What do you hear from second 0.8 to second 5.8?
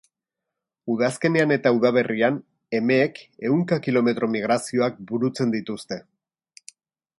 Udazkenean eta udaberrian, emeek ehunka kilometroko migrazioak burutzen